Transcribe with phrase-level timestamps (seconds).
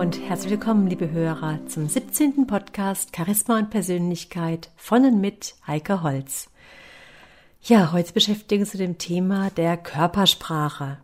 [0.00, 2.46] und herzlich willkommen, liebe Hörer, zum 17.
[2.46, 6.48] Podcast Charisma und Persönlichkeit von und mit Heike Holz.
[7.60, 10.96] Ja, heute beschäftigen wir uns mit dem Thema der Körpersprache.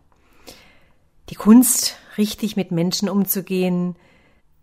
[1.29, 3.95] Die Kunst, richtig mit Menschen umzugehen,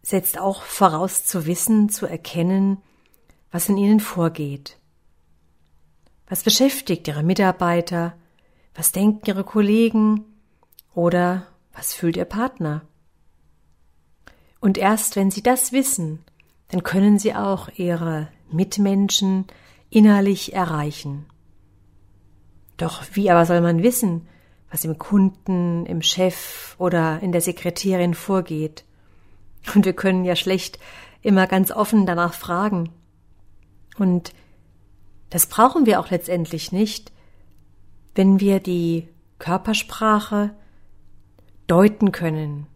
[0.02, 2.78] setzt auch voraus zu wissen, zu erkennen,
[3.52, 4.78] was in ihnen vorgeht.
[6.26, 8.16] Was beschäftigt ihre Mitarbeiter?
[8.74, 10.24] Was denken ihre Kollegen?
[10.92, 12.82] Oder was fühlt ihr Partner?
[14.64, 16.24] Und erst wenn sie das wissen,
[16.68, 19.46] dann können sie auch ihre Mitmenschen
[19.90, 21.26] innerlich erreichen.
[22.78, 24.26] Doch wie aber soll man wissen,
[24.70, 28.86] was im Kunden, im Chef oder in der Sekretärin vorgeht?
[29.74, 30.78] Und wir können ja schlecht
[31.20, 32.88] immer ganz offen danach fragen.
[33.98, 34.32] Und
[35.28, 37.12] das brauchen wir auch letztendlich nicht,
[38.14, 40.54] wenn wir die Körpersprache
[41.66, 42.66] deuten können,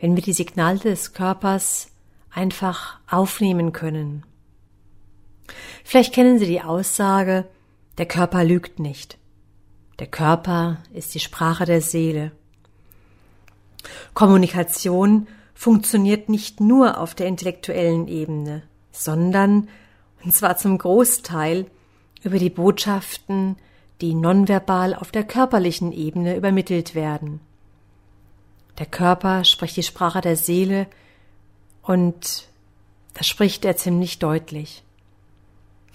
[0.00, 1.90] wenn wir die Signale des Körpers
[2.30, 4.24] einfach aufnehmen können.
[5.84, 7.46] Vielleicht kennen Sie die Aussage,
[7.98, 9.18] der Körper lügt nicht.
[9.98, 12.32] Der Körper ist die Sprache der Seele.
[14.14, 19.68] Kommunikation funktioniert nicht nur auf der intellektuellen Ebene, sondern,
[20.24, 21.66] und zwar zum Großteil,
[22.22, 23.56] über die Botschaften,
[24.00, 27.40] die nonverbal auf der körperlichen Ebene übermittelt werden.
[28.80, 30.86] Der Körper spricht die Sprache der Seele
[31.82, 32.48] und
[33.12, 34.82] das spricht er ziemlich deutlich.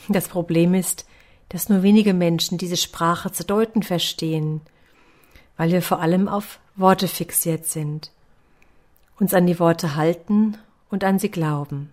[0.07, 1.07] Das Problem ist,
[1.49, 4.61] dass nur wenige Menschen diese Sprache zu deuten verstehen,
[5.57, 8.11] weil wir vor allem auf Worte fixiert sind,
[9.19, 10.55] uns an die Worte halten
[10.91, 11.91] und an sie glauben.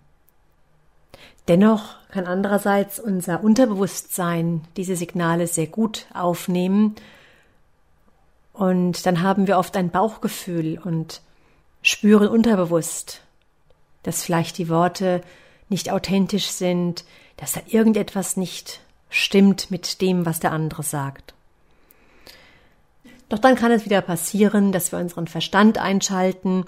[1.47, 6.95] Dennoch kann andererseits unser Unterbewusstsein diese Signale sehr gut aufnehmen
[8.53, 11.21] und dann haben wir oft ein Bauchgefühl und
[11.81, 13.21] spüren unterbewusst,
[14.03, 15.21] dass vielleicht die Worte
[15.69, 17.03] nicht authentisch sind,
[17.37, 21.33] dass da irgendetwas nicht stimmt mit dem, was der andere sagt.
[23.29, 26.65] Doch dann kann es wieder passieren, dass wir unseren Verstand einschalten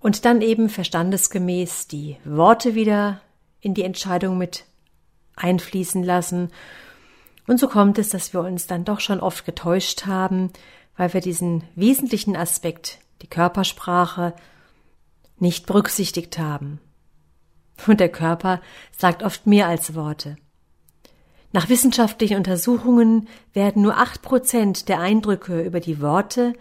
[0.00, 3.20] und dann eben verstandesgemäß die Worte wieder
[3.60, 4.64] in die Entscheidung mit
[5.36, 6.50] einfließen lassen
[7.50, 10.52] und so kommt es, dass wir uns dann doch schon oft getäuscht haben,
[10.96, 14.34] weil wir diesen wesentlichen Aspekt, die Körpersprache,
[15.40, 16.78] nicht berücksichtigt haben.
[17.88, 18.60] Und der Körper
[18.96, 20.36] sagt oft mehr als Worte.
[21.50, 26.52] Nach wissenschaftlichen Untersuchungen werden nur acht Prozent der Eindrücke über die Worte,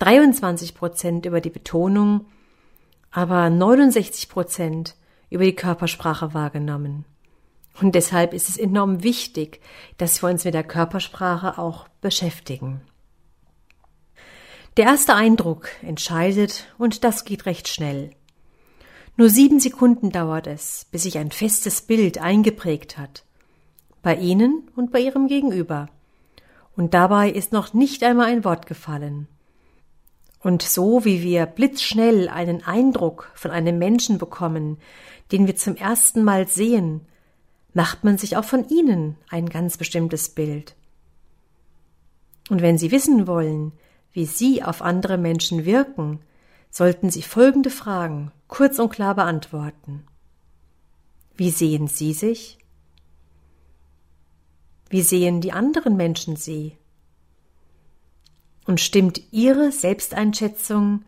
[0.00, 2.26] 23 Prozent über die Betonung,
[3.10, 4.94] aber 69 Prozent
[5.30, 7.06] über die Körpersprache wahrgenommen.
[7.80, 9.60] Und deshalb ist es enorm wichtig,
[9.98, 12.82] dass wir uns mit der Körpersprache auch beschäftigen.
[14.76, 18.10] Der erste Eindruck entscheidet und das geht recht schnell.
[19.16, 23.24] Nur sieben Sekunden dauert es, bis sich ein festes Bild eingeprägt hat.
[24.02, 25.88] Bei Ihnen und bei Ihrem Gegenüber.
[26.76, 29.28] Und dabei ist noch nicht einmal ein Wort gefallen.
[30.40, 34.78] Und so wie wir blitzschnell einen Eindruck von einem Menschen bekommen,
[35.30, 37.06] den wir zum ersten Mal sehen,
[37.74, 40.74] macht man sich auch von ihnen ein ganz bestimmtes Bild.
[42.48, 43.72] Und wenn Sie wissen wollen,
[44.12, 46.20] wie Sie auf andere Menschen wirken,
[46.70, 50.06] sollten Sie folgende Fragen kurz und klar beantworten.
[51.36, 52.58] Wie sehen Sie sich?
[54.88, 56.76] Wie sehen die anderen Menschen Sie?
[58.66, 61.04] Und stimmt Ihre Selbsteinschätzung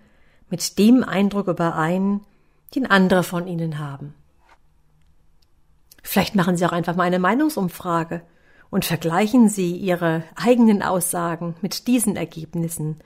[0.50, 2.22] mit dem Eindruck überein,
[2.74, 4.14] den andere von Ihnen haben?
[6.08, 8.22] Vielleicht machen Sie auch einfach mal eine Meinungsumfrage
[8.70, 13.00] und vergleichen Sie Ihre eigenen Aussagen mit diesen Ergebnissen.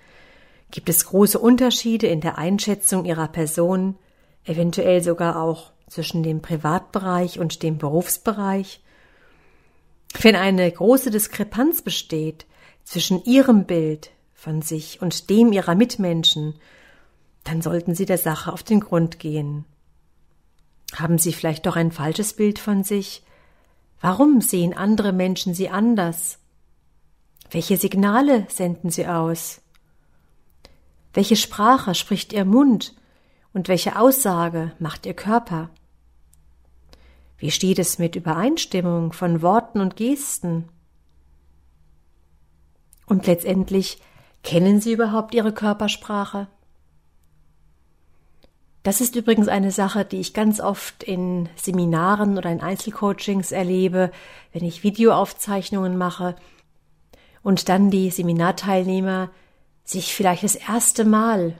[0.70, 3.96] Gibt es große Unterschiede in der Einschätzung Ihrer Person,
[4.44, 8.82] eventuell sogar auch zwischen dem Privatbereich und dem Berufsbereich?
[10.20, 12.44] Wenn eine große Diskrepanz besteht
[12.84, 16.54] zwischen Ihrem Bild von sich und dem Ihrer Mitmenschen,
[17.44, 19.64] dann sollten Sie der Sache auf den Grund gehen.
[20.94, 23.22] Haben Sie vielleicht doch ein falsches Bild von sich?
[24.00, 26.38] Warum sehen andere Menschen Sie anders?
[27.50, 29.60] Welche Signale senden Sie aus?
[31.12, 32.94] Welche Sprache spricht Ihr Mund
[33.52, 35.70] und welche Aussage macht Ihr Körper?
[37.36, 40.68] Wie steht es mit Übereinstimmung von Worten und Gesten?
[43.06, 43.98] Und letztendlich,
[44.42, 46.48] kennen Sie überhaupt Ihre Körpersprache?
[48.82, 54.10] Das ist übrigens eine Sache, die ich ganz oft in Seminaren oder in Einzelcoachings erlebe,
[54.52, 56.34] wenn ich Videoaufzeichnungen mache
[57.42, 59.30] und dann die Seminarteilnehmer
[59.84, 61.58] sich vielleicht das erste Mal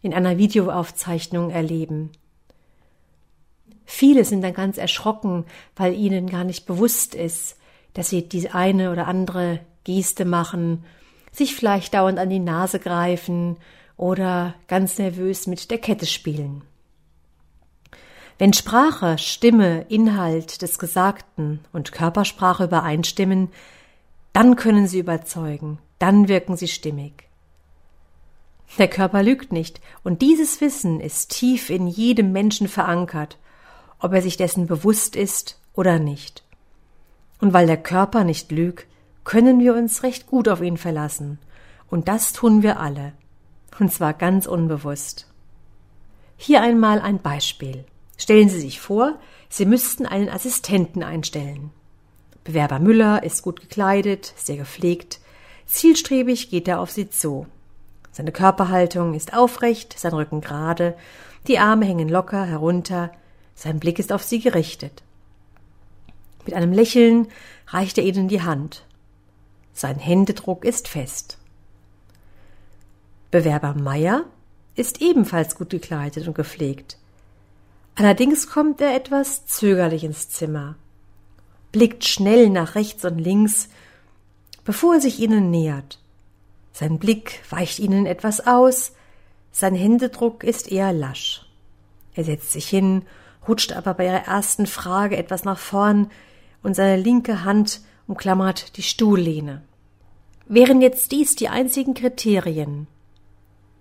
[0.00, 2.12] in einer Videoaufzeichnung erleben.
[3.84, 5.44] Viele sind dann ganz erschrocken,
[5.76, 7.58] weil ihnen gar nicht bewusst ist,
[7.92, 10.84] dass sie die eine oder andere Geste machen,
[11.32, 13.58] sich vielleicht dauernd an die Nase greifen
[14.00, 16.62] oder ganz nervös mit der Kette spielen.
[18.38, 23.50] Wenn Sprache, Stimme, Inhalt des Gesagten und Körpersprache übereinstimmen,
[24.32, 27.28] dann können sie überzeugen, dann wirken sie stimmig.
[28.78, 33.36] Der Körper lügt nicht, und dieses Wissen ist tief in jedem Menschen verankert,
[33.98, 36.42] ob er sich dessen bewusst ist oder nicht.
[37.38, 38.86] Und weil der Körper nicht lügt,
[39.24, 41.38] können wir uns recht gut auf ihn verlassen,
[41.90, 43.12] und das tun wir alle,
[43.78, 45.26] und zwar ganz unbewusst.
[46.36, 47.84] Hier einmal ein Beispiel.
[48.16, 49.18] Stellen Sie sich vor,
[49.48, 51.70] Sie müssten einen Assistenten einstellen.
[52.44, 55.20] Bewerber Müller ist gut gekleidet, sehr gepflegt,
[55.66, 57.46] zielstrebig geht er auf Sie zu.
[58.12, 60.96] Seine Körperhaltung ist aufrecht, sein Rücken gerade,
[61.46, 63.10] die Arme hängen locker herunter,
[63.54, 65.02] sein Blick ist auf Sie gerichtet.
[66.44, 67.28] Mit einem Lächeln
[67.68, 68.84] reicht er Ihnen die Hand.
[69.72, 71.38] Sein Händedruck ist fest.
[73.30, 74.24] Bewerber Meier
[74.74, 76.96] ist ebenfalls gut gekleidet und gepflegt.
[77.94, 80.76] Allerdings kommt er etwas zögerlich ins Zimmer,
[81.70, 83.68] blickt schnell nach rechts und links,
[84.64, 85.98] bevor er sich ihnen nähert.
[86.72, 88.92] Sein Blick weicht ihnen etwas aus,
[89.52, 91.46] sein Händedruck ist eher lasch.
[92.14, 93.02] Er setzt sich hin,
[93.46, 96.10] rutscht aber bei ihrer ersten Frage etwas nach vorn
[96.62, 99.62] und seine linke Hand umklammert die Stuhllehne.
[100.46, 102.86] Wären jetzt dies die einzigen Kriterien,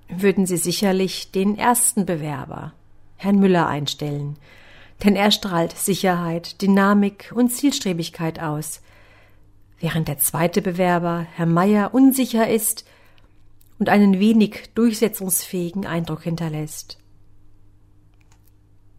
[0.09, 2.73] würden Sie sicherlich den ersten Bewerber,
[3.15, 4.38] Herrn Müller einstellen,
[5.03, 8.81] denn er strahlt Sicherheit, Dynamik und Zielstrebigkeit aus,
[9.79, 12.85] während der zweite Bewerber, Herr Meier, unsicher ist
[13.77, 16.97] und einen wenig durchsetzungsfähigen Eindruck hinterlässt.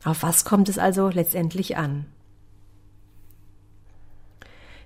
[0.05, 2.07] Auf was kommt es also letztendlich an?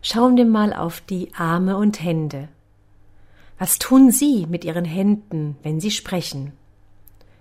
[0.03, 2.49] Schauen wir mal auf die Arme und Hände.
[3.59, 6.53] Was tun Sie mit Ihren Händen, wenn Sie sprechen?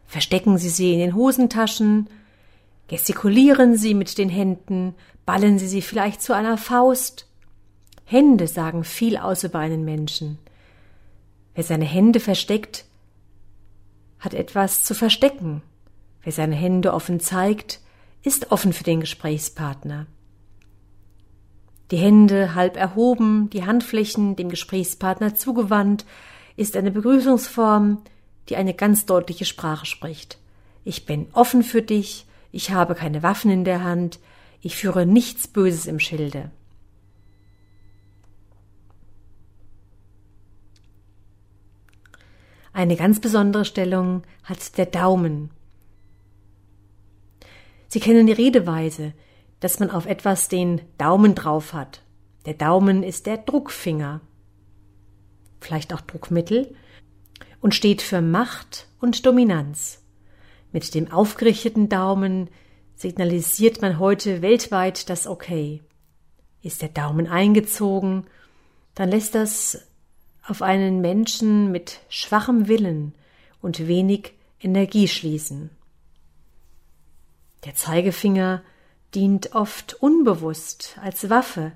[0.05, 2.07] Verstecken Sie sie in den Hosentaschen?
[2.87, 4.93] Gestikulieren Sie mit den Händen?
[5.25, 7.27] Ballen Sie sie vielleicht zu einer Faust?
[8.05, 10.37] Hände sagen viel aus über einen Menschen.
[11.55, 12.85] Wer seine Hände versteckt,
[14.19, 15.61] hat etwas zu verstecken.
[16.21, 17.79] Wer seine Hände offen zeigt,
[18.21, 20.05] ist offen für den Gesprächspartner.
[21.91, 26.05] Die Hände halb erhoben, die Handflächen dem Gesprächspartner zugewandt,
[26.55, 28.01] ist eine Begrüßungsform,
[28.49, 30.37] die eine ganz deutliche Sprache spricht.
[30.83, 34.19] Ich bin offen für dich, ich habe keine Waffen in der Hand,
[34.61, 36.51] ich führe nichts Böses im Schilde.
[42.73, 45.51] Eine ganz besondere Stellung hat der Daumen.
[47.87, 49.13] Sie kennen die Redeweise,
[49.63, 52.01] dass man auf etwas den Daumen drauf hat.
[52.45, 54.19] Der Daumen ist der Druckfinger,
[55.61, 56.75] vielleicht auch Druckmittel,
[57.61, 60.03] und steht für Macht und Dominanz.
[60.73, 62.49] Mit dem aufgerichteten Daumen
[62.95, 65.81] signalisiert man heute weltweit das Okay.
[66.61, 68.25] Ist der Daumen eingezogen,
[68.95, 69.87] dann lässt das
[70.45, 73.15] auf einen Menschen mit schwachem Willen
[73.61, 75.69] und wenig Energie schließen.
[77.63, 78.61] Der Zeigefinger
[79.15, 81.71] dient oft unbewusst als Waffe,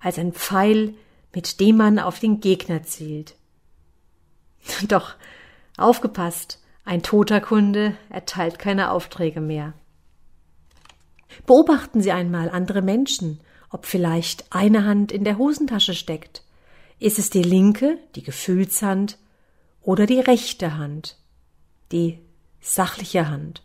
[0.00, 0.94] als ein Pfeil,
[1.34, 3.34] mit dem man auf den Gegner zielt.
[4.88, 5.14] Doch
[5.76, 9.74] aufgepasst, ein toter Kunde erteilt keine Aufträge mehr.
[11.46, 16.42] Beobachten Sie einmal andere Menschen, ob vielleicht eine Hand in der Hosentasche steckt.
[16.98, 19.18] Ist es die linke, die Gefühlshand,
[19.82, 21.16] oder die rechte Hand,
[21.92, 22.18] die
[22.60, 23.62] sachliche Hand?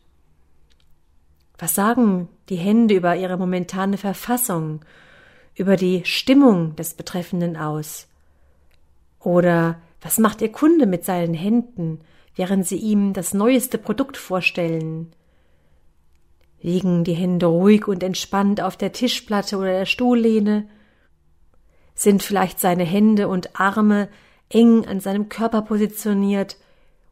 [1.57, 4.81] Was sagen die Hände über ihre momentane Verfassung,
[5.55, 8.07] über die Stimmung des Betreffenden aus?
[9.19, 12.01] Oder was macht Ihr Kunde mit seinen Händen,
[12.35, 15.13] während Sie ihm das neueste Produkt vorstellen?
[16.61, 20.67] Liegen die Hände ruhig und entspannt auf der Tischplatte oder der Stuhllehne?
[21.93, 24.09] Sind vielleicht seine Hände und Arme
[24.49, 26.57] eng an seinem Körper positioniert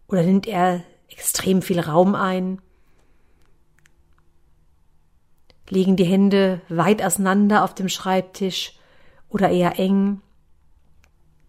[0.08, 2.62] oder nimmt er extrem viel Raum ein?
[5.72, 8.78] Liegen die Hände weit auseinander auf dem Schreibtisch
[9.30, 10.22] oder eher eng?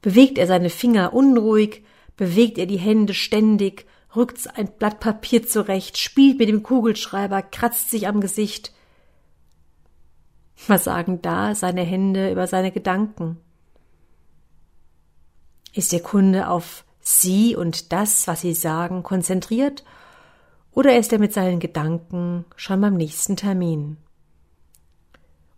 [0.01, 1.83] Bewegt er seine Finger unruhig,
[2.17, 7.91] bewegt er die Hände ständig, rückt ein Blatt Papier zurecht, spielt mit dem Kugelschreiber, kratzt
[7.91, 8.73] sich am Gesicht.
[10.69, 13.39] Was sagen da seine Hände über seine Gedanken?
[15.75, 19.83] Ist der Kunde auf Sie und das, was Sie sagen, konzentriert
[20.71, 23.97] oder ist er mit seinen Gedanken schon beim nächsten Termin?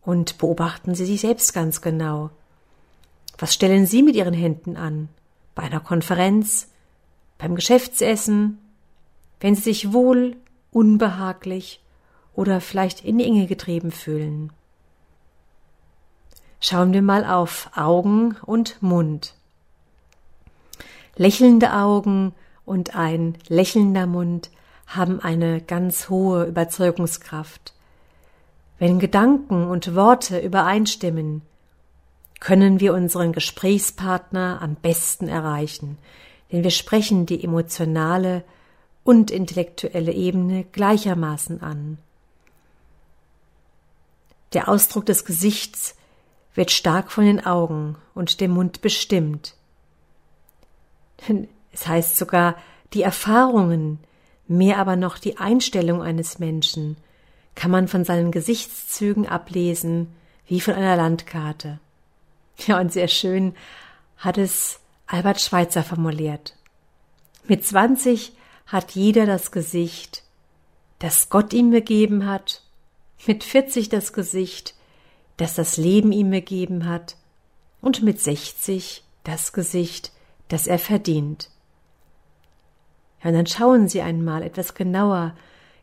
[0.05, 2.31] Und beobachten Sie sich selbst ganz genau.
[3.39, 5.09] Was stellen Sie mit Ihren Händen an?
[5.55, 6.69] Bei einer Konferenz?
[7.39, 8.59] Beim Geschäftsessen?
[9.41, 10.37] Wenn Sie sich wohl,
[10.71, 11.81] unbehaglich
[12.35, 14.53] oder vielleicht in die Enge getrieben fühlen?
[16.61, 19.35] Schauen wir mal auf Augen und Mund.
[21.17, 22.35] Lächelnde Augen
[22.65, 24.51] und ein lächelnder Mund
[24.87, 27.74] haben eine ganz hohe Überzeugungskraft.
[28.79, 31.43] Wenn Gedanken und Worte übereinstimmen,
[32.41, 35.99] können wir unseren Gesprächspartner am besten erreichen,
[36.51, 38.45] denn wir sprechen die emotionale
[39.05, 41.99] und intellektuelle Ebene gleichermaßen an.
[44.53, 45.97] Der Ausdruck des Gesichts
[46.55, 49.55] wird stark von den Augen und dem Mund bestimmt.
[51.77, 52.55] Es heißt sogar,
[52.93, 53.99] die Erfahrungen,
[54.47, 56.97] mehr aber noch die Einstellung eines Menschen
[57.55, 60.15] kann man von seinen Gesichtszügen ablesen,
[60.47, 61.79] wie von einer Landkarte.
[62.67, 63.55] Ja, und sehr schön
[64.17, 66.57] hat es Albert Schweitzer formuliert.
[67.47, 68.33] Mit zwanzig
[68.67, 70.23] hat jeder das Gesicht,
[70.99, 72.63] das Gott ihm gegeben hat,
[73.27, 74.75] mit vierzig das Gesicht,
[75.37, 77.17] das das Leben ihm gegeben hat,
[77.81, 80.13] und mit sechzig das Gesicht,
[80.49, 81.51] das er verdient.
[83.23, 85.35] Ja, und dann schauen Sie einmal etwas genauer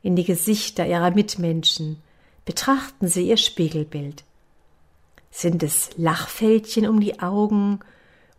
[0.01, 2.01] in die Gesichter Ihrer Mitmenschen,
[2.45, 4.23] betrachten Sie Ihr Spiegelbild.
[5.29, 7.79] Sind es Lachfältchen um die Augen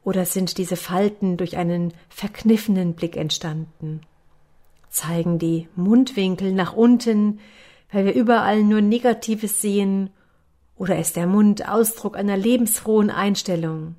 [0.05, 4.03] oder sind diese Falten durch einen verkniffenen Blick entstanden?
[4.91, 7.41] Zeigen die Mundwinkel nach unten,
[7.91, 10.11] weil wir überall nur Negatives sehen,
[10.77, 13.95] oder ist der Mund Ausdruck einer lebensfrohen Einstellung?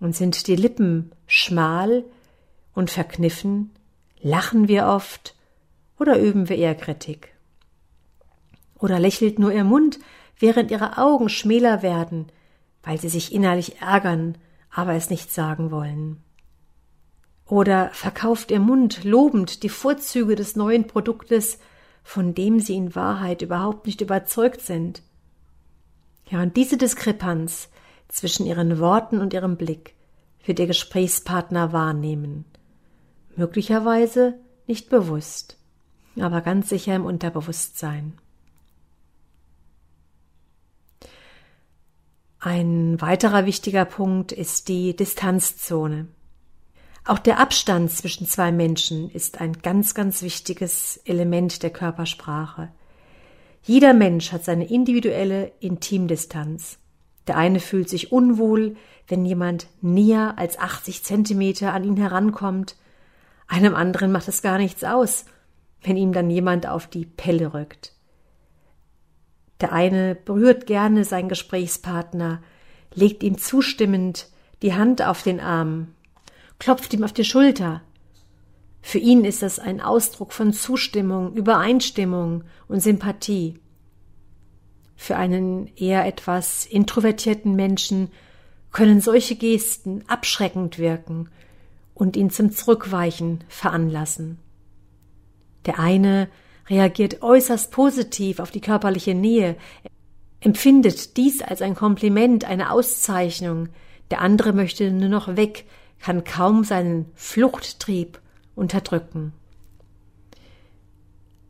[0.00, 2.04] Und sind die Lippen schmal
[2.74, 3.70] und verkniffen?
[4.20, 5.34] Lachen wir oft
[5.98, 7.34] oder üben wir eher Kritik?
[8.78, 9.98] Oder lächelt nur ihr Mund,
[10.38, 12.26] während ihre Augen schmäler werden,
[12.82, 14.38] weil sie sich innerlich ärgern,
[14.70, 16.22] aber es nicht sagen wollen?
[17.46, 21.58] Oder verkauft ihr Mund lobend die Vorzüge des neuen Produktes,
[22.04, 25.02] von dem sie in Wahrheit überhaupt nicht überzeugt sind?
[26.26, 27.70] Ja, und diese Diskrepanz
[28.08, 29.94] zwischen ihren Worten und ihrem Blick
[30.44, 32.44] wird ihr Gesprächspartner wahrnehmen
[33.38, 34.34] möglicherweise
[34.66, 35.57] nicht bewusst,
[36.22, 38.18] aber ganz sicher im Unterbewusstsein.
[42.40, 46.06] Ein weiterer wichtiger Punkt ist die Distanzzone.
[47.04, 52.68] Auch der Abstand zwischen zwei Menschen ist ein ganz, ganz wichtiges Element der Körpersprache.
[53.62, 56.78] Jeder Mensch hat seine individuelle Intimdistanz.
[57.26, 62.76] Der eine fühlt sich unwohl, wenn jemand näher als 80 Zentimeter an ihn herankommt,
[63.48, 65.24] einem anderen macht es gar nichts aus,
[65.82, 67.92] wenn ihm dann jemand auf die Pelle rückt.
[69.60, 72.42] Der eine berührt gerne seinen Gesprächspartner,
[72.94, 74.28] legt ihm zustimmend
[74.62, 75.88] die Hand auf den Arm,
[76.58, 77.82] klopft ihm auf die Schulter.
[78.80, 83.58] Für ihn ist das ein Ausdruck von Zustimmung, Übereinstimmung und Sympathie.
[84.96, 88.10] Für einen eher etwas introvertierten Menschen
[88.72, 91.28] können solche Gesten abschreckend wirken
[91.94, 94.38] und ihn zum Zurückweichen veranlassen.
[95.66, 96.28] Der eine
[96.68, 99.56] reagiert äußerst positiv auf die körperliche Nähe,
[100.40, 103.68] empfindet dies als ein Kompliment, eine Auszeichnung,
[104.10, 105.64] der andere möchte nur noch weg,
[105.98, 108.20] kann kaum seinen Fluchttrieb
[108.54, 109.32] unterdrücken.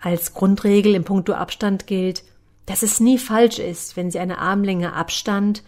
[0.01, 2.25] Als Grundregel im Punkto Abstand gilt,
[2.67, 5.63] dass es nie falsch ist, wenn Sie eine Armlänge Abstand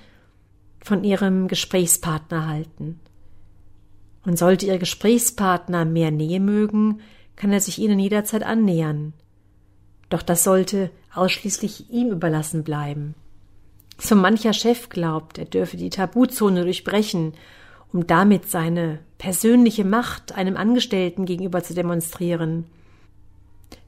[0.83, 3.01] von Ihrem Gesprächspartner halten.
[4.25, 7.01] Und sollte Ihr Gesprächspartner mehr Nähe mögen,
[7.41, 9.15] kann er sich Ihnen jederzeit annähern.
[10.11, 13.15] Doch das sollte ausschließlich ihm überlassen bleiben.
[13.97, 17.33] So mancher Chef glaubt, er dürfe die Tabuzone durchbrechen,
[17.95, 22.67] um damit seine persönliche Macht einem Angestellten gegenüber zu demonstrieren.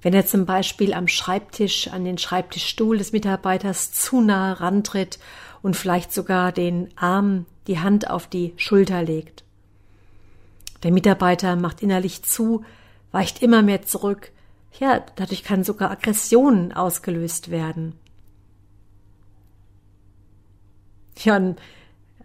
[0.00, 5.18] Wenn er zum Beispiel am Schreibtisch an den Schreibtischstuhl des Mitarbeiters zu nahe rantritt
[5.60, 9.44] und vielleicht sogar den Arm, die Hand auf die Schulter legt.
[10.84, 12.64] Der Mitarbeiter macht innerlich zu,
[13.12, 14.32] weicht immer mehr zurück.
[14.78, 17.94] Ja, dadurch kann sogar Aggression ausgelöst werden.
[21.18, 21.60] Ja, und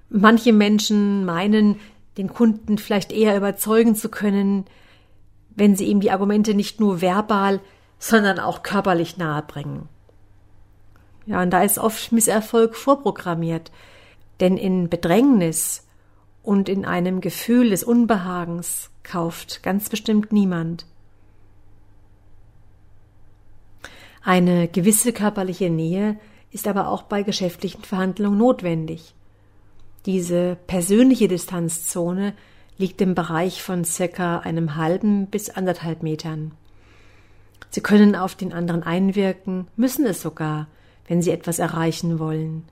[0.10, 1.79] manche Menschen meinen,
[2.17, 4.65] den Kunden vielleicht eher überzeugen zu können,
[5.56, 7.60] wenn sie ihm die Argumente nicht nur verbal,
[8.00, 9.89] sondern auch körperlich nahebringen.
[11.25, 13.72] Ja, und da ist oft Misserfolg vorprogrammiert,
[14.39, 15.87] denn in Bedrängnis
[16.48, 20.86] und in einem Gefühl des Unbehagens kauft ganz bestimmt niemand.
[24.24, 26.18] Eine gewisse körperliche Nähe
[26.50, 29.13] ist aber auch bei geschäftlichen Verhandlungen notwendig.
[30.06, 32.34] Diese persönliche Distanzzone
[32.77, 36.54] liegt im Bereich von circa einem halben bis anderthalb Metern.
[37.72, 40.68] Sie können auf den anderen einwirken, müssen es sogar,
[41.10, 42.63] wenn sie etwas erreichen wollen,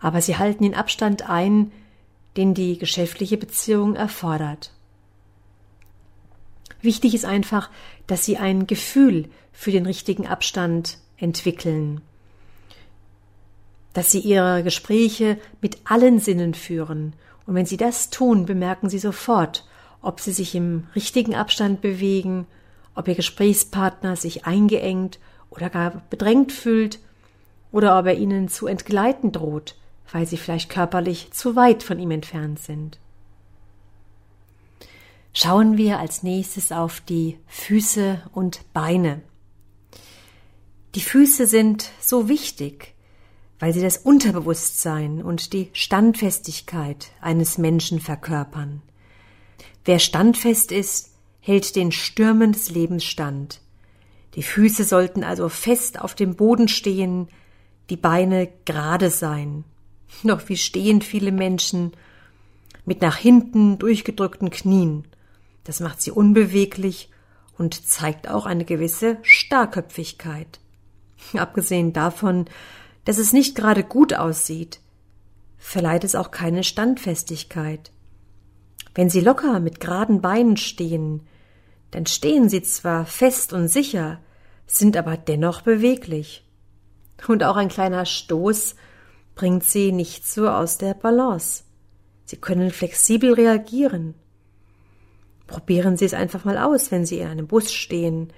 [0.00, 1.70] aber sie halten den Abstand ein,
[2.36, 4.72] den die geschäftliche Beziehung erfordert.
[6.82, 7.70] Wichtig ist einfach,
[8.06, 12.00] dass sie ein Gefühl für den richtigen Abstand entwickeln,
[13.92, 17.14] dass sie ihre Gespräche mit allen Sinnen führen,
[17.46, 19.66] und wenn sie das tun, bemerken sie sofort,
[20.02, 22.46] ob sie sich im richtigen Abstand bewegen,
[22.94, 25.18] ob ihr Gesprächspartner sich eingeengt
[25.50, 27.00] oder gar bedrängt fühlt,
[27.72, 29.76] oder ob er ihnen zu entgleiten droht,
[30.12, 32.98] weil sie vielleicht körperlich zu weit von ihm entfernt sind.
[35.32, 39.22] Schauen wir als nächstes auf die Füße und Beine.
[40.96, 42.94] Die Füße sind so wichtig,
[43.60, 48.82] weil sie das Unterbewusstsein und die Standfestigkeit eines Menschen verkörpern.
[49.84, 53.60] Wer standfest ist, hält den Stürmen des Lebens stand.
[54.34, 57.28] Die Füße sollten also fest auf dem Boden stehen,
[57.88, 59.64] die Beine gerade sein.
[60.24, 61.92] Doch wie stehen viele Menschen
[62.84, 65.04] mit nach hinten durchgedrückten Knien.
[65.64, 67.10] Das macht sie unbeweglich
[67.56, 70.60] und zeigt auch eine gewisse Starrköpfigkeit.
[71.34, 72.46] Abgesehen davon,
[73.04, 74.80] dass es nicht gerade gut aussieht,
[75.58, 77.92] verleiht es auch keine Standfestigkeit.
[78.94, 81.26] Wenn Sie locker mit geraden Beinen stehen,
[81.90, 84.20] dann stehen Sie zwar fest und sicher,
[84.66, 86.44] sind aber dennoch beweglich.
[87.28, 88.74] Und auch ein kleiner Stoß
[89.40, 91.64] bringt Sie nicht so aus der Balance.
[92.26, 94.14] Sie können flexibel reagieren.
[95.46, 98.34] Probieren Sie es einfach mal aus, wenn Sie in einem Bus stehen.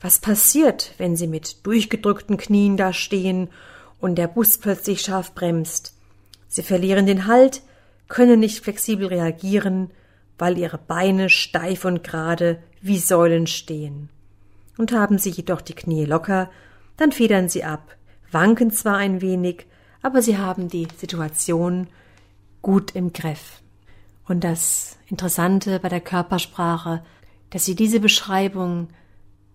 [0.00, 3.48] Was passiert, wenn Sie mit durchgedrückten Knien da stehen
[3.98, 5.96] und der Bus plötzlich scharf bremst?
[6.46, 7.62] Sie verlieren den Halt,
[8.06, 9.90] können nicht flexibel reagieren,
[10.38, 14.08] weil ihre Beine steif und gerade wie Säulen stehen.
[14.78, 16.48] Und haben sie jedoch die Knie locker,
[16.96, 17.96] dann federn sie ab,
[18.30, 19.66] wanken zwar ein wenig,
[20.04, 21.88] aber sie haben die Situation
[22.60, 23.62] gut im Griff.
[24.28, 27.02] Und das Interessante bei der Körpersprache,
[27.48, 28.88] dass sie diese Beschreibung,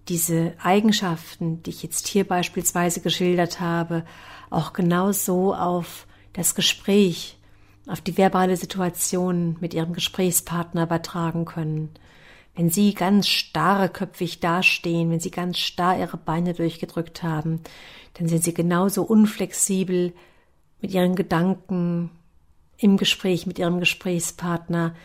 [0.08, 4.06] diese Eigenschaften, die ich jetzt hier beispielsweise geschildert habe,
[4.50, 7.38] auch genau so auf das Gespräch,
[7.86, 11.92] auf die verbale Situation mit ihrem Gesprächspartner übertragen können.
[12.56, 17.62] Wenn sie ganz starrköpfig dastehen, wenn sie ganz starr ihre Beine durchgedrückt haben,
[18.16, 20.14] dann sind sie genauso unflexibel
[20.82, 22.12] mit ihren Gedanken,
[22.78, 24.96] im Gespräch mit ihrem Gesprächspartner,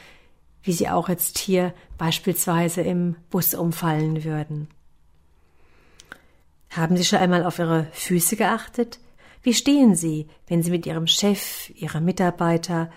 [0.63, 4.69] wie sie auch jetzt hier beispielsweise im Bus umfallen würden.
[6.71, 8.99] Haben Sie schon einmal auf Ihre Füße geachtet?
[9.43, 12.91] Wie stehen Sie, wenn Sie mit Ihrem Chef, Ihrem Mitarbeiter,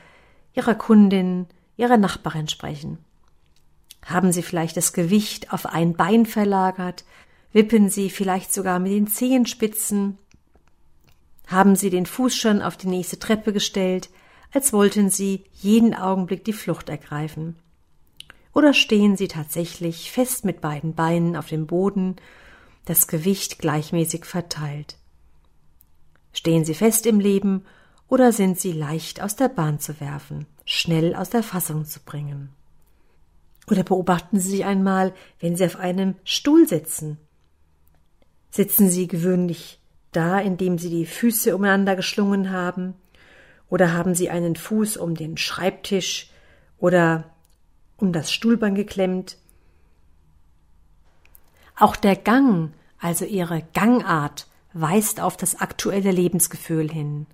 [0.53, 2.97] Ihrer Kundin, Ihrer Nachbarin sprechen?
[4.03, 7.05] Haben Sie vielleicht das Gewicht auf ein Bein verlagert?
[7.51, 10.17] Wippen Sie vielleicht sogar mit den Zehenspitzen?
[11.47, 14.09] Haben Sie den Fuß schon auf die nächste Treppe gestellt?
[14.51, 17.57] als wollten sie jeden Augenblick die Flucht ergreifen.
[18.53, 22.15] Oder stehen sie tatsächlich fest mit beiden Beinen auf dem Boden,
[22.85, 24.97] das Gewicht gleichmäßig verteilt.
[26.33, 27.65] Stehen sie fest im Leben
[28.07, 32.49] oder sind sie leicht aus der Bahn zu werfen, schnell aus der Fassung zu bringen?
[33.69, 37.17] Oder beobachten Sie sich einmal, wenn Sie auf einem Stuhl sitzen.
[38.49, 39.81] Sitzen Sie gewöhnlich
[40.11, 42.95] da, indem Sie die Füße umeinander geschlungen haben,
[43.69, 46.29] oder haben Sie einen Fuß um den Schreibtisch
[46.77, 47.25] oder
[47.97, 49.37] um das Stuhlbein geklemmt?
[51.75, 57.27] Auch der Gang, also Ihre Gangart, weist auf das aktuelle Lebensgefühl hin.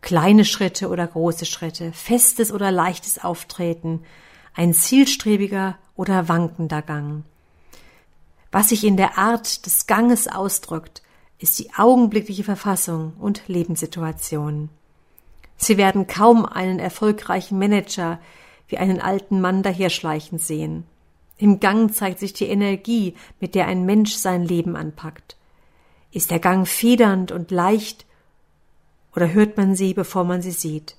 [0.00, 4.04] Kleine Schritte oder große Schritte, festes oder leichtes Auftreten,
[4.54, 7.24] ein zielstrebiger oder wankender Gang.
[8.52, 11.02] Was sich in der Art des Ganges ausdrückt,
[11.38, 14.70] ist die augenblickliche Verfassung und Lebenssituation.
[15.56, 18.18] Sie werden kaum einen erfolgreichen Manager
[18.68, 20.84] wie einen alten Mann daherschleichen sehen.
[21.38, 25.36] Im Gang zeigt sich die Energie, mit der ein Mensch sein Leben anpackt.
[26.10, 28.06] Ist der Gang federnd und leicht,
[29.14, 30.96] oder hört man sie, bevor man sie sieht?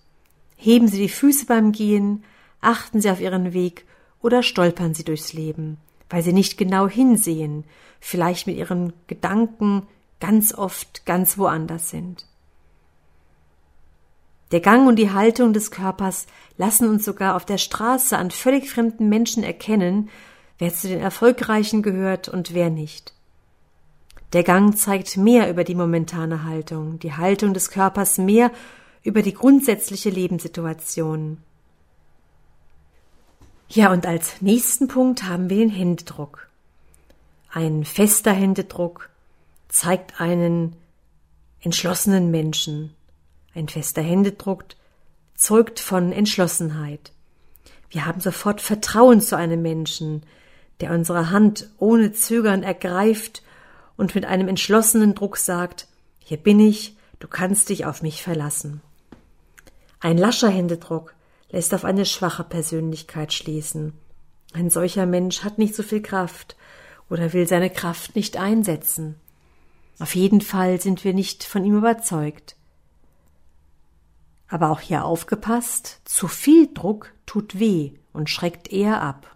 [0.55, 2.23] Heben Sie die Füße beim Gehen,
[2.61, 3.85] achten Sie auf Ihren Weg
[4.21, 5.77] oder stolpern Sie durchs Leben,
[6.09, 7.63] weil Sie nicht genau hinsehen,
[7.99, 9.83] vielleicht mit Ihren Gedanken
[10.19, 12.25] ganz oft ganz woanders sind.
[14.51, 16.25] Der Gang und die Haltung des Körpers
[16.57, 20.09] lassen uns sogar auf der Straße an völlig fremden Menschen erkennen,
[20.57, 23.13] wer zu den Erfolgreichen gehört und wer nicht.
[24.33, 28.51] Der Gang zeigt mehr über die momentane Haltung, die Haltung des Körpers mehr
[29.03, 31.37] über die grundsätzliche Lebenssituation.
[33.69, 36.49] Ja, und als nächsten Punkt haben wir den Händedruck.
[37.51, 39.09] Ein fester Händedruck
[39.69, 40.75] zeigt einen
[41.61, 42.93] entschlossenen Menschen.
[43.53, 44.65] Ein fester Händedruck
[45.35, 47.11] zeugt von Entschlossenheit.
[47.89, 50.23] Wir haben sofort Vertrauen zu einem Menschen,
[50.81, 53.43] der unsere Hand ohne Zögern ergreift
[53.95, 55.87] und mit einem entschlossenen Druck sagt,
[56.19, 58.81] hier bin ich, du kannst dich auf mich verlassen.
[59.99, 61.15] Ein lascher Händedruck
[61.49, 63.93] lässt auf eine schwache Persönlichkeit schließen.
[64.53, 66.55] Ein solcher Mensch hat nicht so viel Kraft
[67.09, 69.15] oder will seine Kraft nicht einsetzen.
[69.99, 72.55] Auf jeden Fall sind wir nicht von ihm überzeugt.
[74.47, 79.35] Aber auch hier aufgepasst, zu viel Druck tut weh und schreckt eher ab.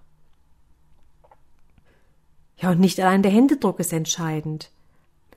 [2.57, 4.71] Ja, und nicht allein der Händedruck ist entscheidend.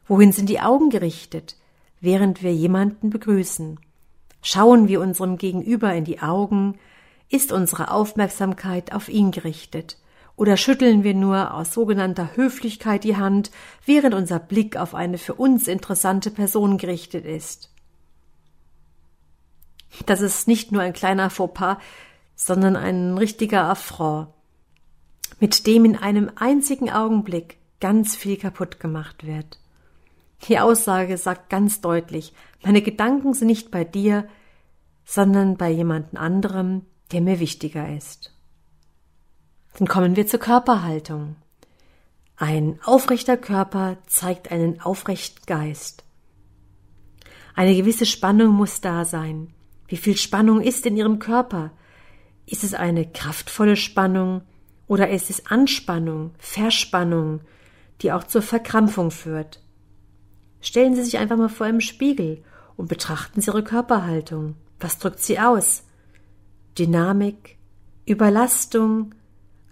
[0.07, 1.57] Wohin sind die Augen gerichtet,
[2.01, 3.81] während wir jemanden begrüßen?
[4.43, 6.79] Schauen wir unserem Gegenüber in die Augen,
[7.31, 9.97] ist unsere Aufmerksamkeit auf ihn gerichtet,
[10.37, 13.51] oder schütteln wir nur aus sogenannter Höflichkeit die Hand,
[13.85, 17.71] während unser Blick auf eine für uns interessante Person gerichtet ist?
[20.07, 21.77] Das ist nicht nur ein kleiner Fauxpas,
[22.35, 24.29] sondern ein richtiger Affront,
[25.39, 29.61] mit dem in einem einzigen Augenblick ganz viel kaputt gemacht wird.
[30.49, 34.27] Die Aussage sagt ganz deutlich, meine Gedanken sind nicht bei dir,
[35.05, 38.34] sondern bei jemand anderem, der mir wichtiger ist.
[39.79, 41.37] Dann kommen wir zur Körperhaltung.
[42.37, 46.05] Ein aufrechter Körper zeigt einen aufrechten Geist.
[47.55, 49.53] Eine gewisse Spannung muss da sein.
[49.87, 51.73] Wie viel Spannung ist in Ihrem Körper?
[52.47, 54.43] Ist es eine kraftvolle Spannung
[54.87, 57.41] oder ist es Anspannung, Verspannung,
[58.03, 59.63] die auch zur Verkrampfung führt?
[60.61, 62.43] Stellen Sie sich einfach mal vor einem Spiegel
[62.77, 64.57] und betrachten Sie Ihre Körperhaltung.
[64.81, 65.85] Was drückt sie aus?
[66.77, 67.57] Dynamik,
[68.07, 69.15] Überlastung,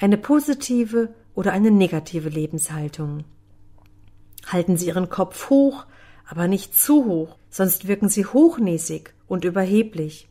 [0.03, 3.25] eine positive oder eine negative Lebenshaltung.
[4.47, 5.87] Halten Sie Ihren Kopf hoch,
[6.27, 10.29] aber nicht zu hoch, sonst wirken Sie hochnäsig und überheblich.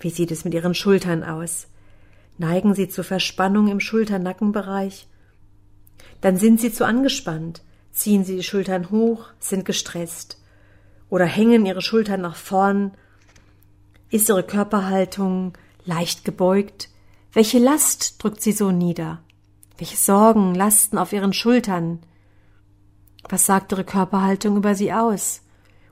[0.00, 1.66] Wie sieht es mit Ihren Schultern aus?
[2.38, 5.08] Neigen Sie zur Verspannung im Schulternackenbereich?
[6.20, 10.40] Dann sind Sie zu angespannt, ziehen Sie die Schultern hoch, sind gestresst
[11.10, 12.92] oder hängen Ihre Schultern nach vorn.
[14.10, 15.52] Ist Ihre Körperhaltung
[15.84, 16.88] leicht gebeugt?
[17.34, 19.20] Welche Last drückt Sie so nieder?
[19.76, 21.98] Welche Sorgen lasten auf Ihren Schultern?
[23.28, 25.42] Was sagt Ihre Körperhaltung über Sie aus?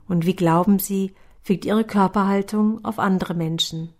[0.07, 3.93] Und wie glauben Sie, wirkt Ihre Körperhaltung auf andere Menschen?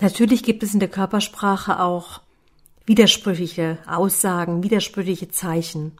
[0.00, 2.20] Natürlich gibt es in der Körpersprache auch
[2.86, 5.98] widersprüchliche Aussagen, widersprüchliche Zeichen.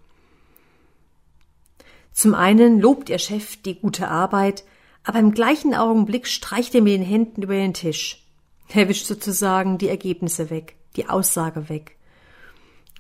[2.12, 4.62] Zum einen lobt Ihr Chef die gute Arbeit,
[5.03, 8.25] aber im gleichen Augenblick streicht er mit den Händen über den Tisch.
[8.72, 11.96] Er wischt sozusagen die Ergebnisse weg, die Aussage weg.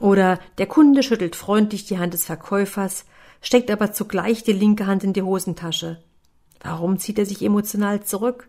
[0.00, 3.04] Oder der Kunde schüttelt freundlich die Hand des Verkäufers,
[3.40, 6.02] steckt aber zugleich die linke Hand in die Hosentasche.
[6.60, 8.48] Warum zieht er sich emotional zurück?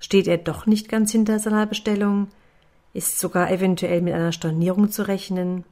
[0.00, 2.28] Steht er doch nicht ganz hinter seiner Bestellung?
[2.92, 5.64] Ist sogar eventuell mit einer Stornierung zu rechnen?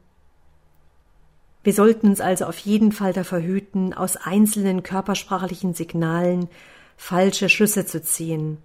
[1.63, 6.49] Wir sollten uns also auf jeden Fall davor hüten, aus einzelnen körpersprachlichen Signalen
[6.97, 8.59] falsche Schlüsse zu ziehen.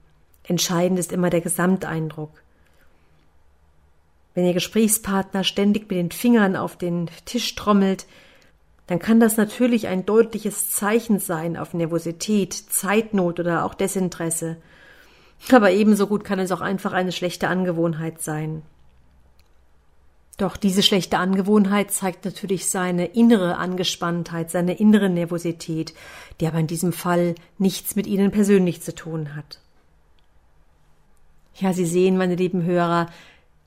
[0.47, 2.31] Entscheidend ist immer der Gesamteindruck.
[4.34, 8.05] Wenn Ihr Gesprächspartner ständig mit den Fingern auf den Tisch trommelt,
[8.88, 14.58] dann kann das natürlich ein deutliches Zeichen sein auf Nervosität, Zeitnot oder auch Desinteresse.
[15.51, 18.62] Aber ebenso gut kann es auch einfach eine schlechte Angewohnheit sein.
[20.38, 25.93] Doch diese schlechte Angewohnheit zeigt natürlich seine innere Angespanntheit, seine innere Nervosität,
[26.39, 29.62] die aber in diesem Fall nichts mit Ihnen persönlich zu tun hat.
[31.57, 33.07] Ja, Sie sehen, meine lieben Hörer,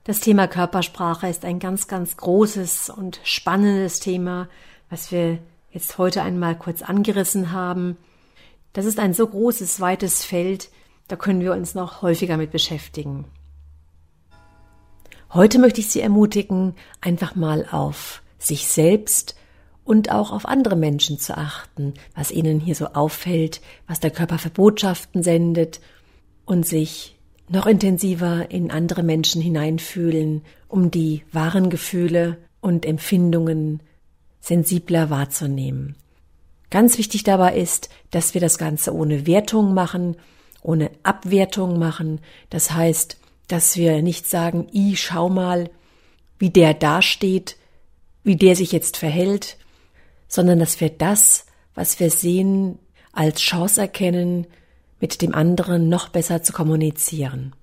[0.03, 4.47] das Thema Körpersprache ist ein ganz, ganz großes und spannendes Thema,
[4.91, 5.39] was wir
[5.71, 7.97] jetzt heute einmal kurz angerissen haben.
[8.73, 10.69] Das ist ein so großes, weites Feld,
[11.07, 13.25] da können wir uns noch häufiger mit beschäftigen.
[15.33, 19.35] Heute möchte ich Sie ermutigen, einfach mal auf sich selbst
[19.83, 24.37] und auch auf andere Menschen zu achten, was ihnen hier so auffällt, was der Körper
[24.37, 25.79] für Botschaften sendet
[26.45, 27.18] und sich
[27.49, 33.81] noch intensiver in andere Menschen hineinfühlen, um die wahren Gefühle und Empfindungen
[34.39, 35.95] sensibler wahrzunehmen.
[36.69, 40.15] Ganz wichtig dabei ist, dass wir das Ganze ohne Wertung machen,
[40.61, 42.19] ohne Abwertung machen.
[42.49, 45.69] Das heißt, dass wir nicht sagen, i, schau mal,
[46.37, 47.57] wie der dasteht,
[48.23, 49.57] wie der sich jetzt verhält,
[50.27, 52.77] sondern dass wir das, was wir sehen,
[53.11, 54.45] als Chance erkennen,
[54.99, 57.53] mit dem anderen noch besser zu kommunizieren.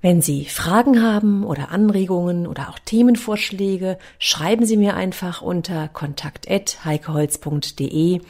[0.00, 8.20] Wenn Sie Fragen haben oder Anregungen oder auch Themenvorschläge, schreiben Sie mir einfach unter kontakt@heikeholz.de.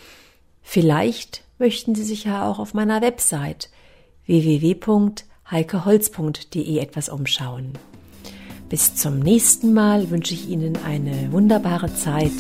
[0.63, 3.69] Vielleicht möchten Sie sich ja auch auf meiner Website
[4.25, 7.75] www.heikeholz.de etwas umschauen.
[8.71, 12.33] Bis zum nächsten Mal wünsche ich Ihnen eine wunderbare Zeit.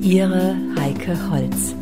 [0.00, 1.74] Ihre Heike Holz.